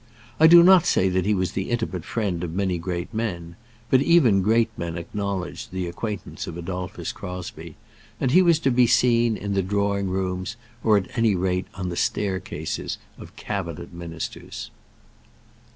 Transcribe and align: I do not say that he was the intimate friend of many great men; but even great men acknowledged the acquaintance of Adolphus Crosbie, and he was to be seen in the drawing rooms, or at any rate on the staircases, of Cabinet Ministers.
I 0.39 0.47
do 0.47 0.63
not 0.63 0.87
say 0.87 1.09
that 1.09 1.27
he 1.27 1.35
was 1.35 1.51
the 1.51 1.69
intimate 1.69 2.05
friend 2.05 2.43
of 2.43 2.55
many 2.55 2.79
great 2.79 3.13
men; 3.13 3.55
but 3.91 4.01
even 4.01 4.41
great 4.41 4.71
men 4.75 4.97
acknowledged 4.97 5.69
the 5.71 5.85
acquaintance 5.85 6.47
of 6.47 6.57
Adolphus 6.57 7.11
Crosbie, 7.11 7.75
and 8.19 8.31
he 8.31 8.41
was 8.41 8.57
to 8.61 8.71
be 8.71 8.87
seen 8.87 9.37
in 9.37 9.53
the 9.53 9.61
drawing 9.61 10.09
rooms, 10.09 10.55
or 10.83 10.97
at 10.97 11.15
any 11.15 11.35
rate 11.35 11.67
on 11.75 11.89
the 11.89 11.95
staircases, 11.95 12.97
of 13.19 13.35
Cabinet 13.35 13.93
Ministers. 13.93 14.71